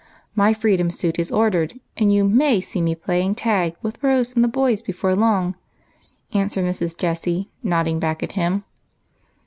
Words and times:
My 0.33 0.55
freedom 0.55 0.89
suit 0.89 1.19
is 1.19 1.31
ordered, 1.31 1.79
and 1.95 2.11
you 2.11 2.23
may 2.27 2.59
see 2.59 2.81
me 2.81 2.95
playing 2.95 3.35
tag 3.35 3.75
with 3.83 4.01
Rose 4.01 4.33
and 4.33 4.43
the 4.43 4.47
boys 4.47 4.81
before 4.81 5.13
long," 5.15 5.53
answered 6.33 6.65
Mrs. 6.65 6.97
Jessie, 6.97 7.51
nodding 7.61 7.99
back 7.99 8.23
at 8.23 8.31
him. 8.31 8.63